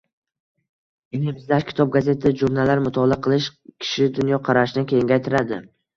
[1.17, 3.51] Ilm izlash, kitob, gazeta, jurnallar mutolaa qilish
[3.85, 5.63] kishi dunyoqarashini kengaytiradi.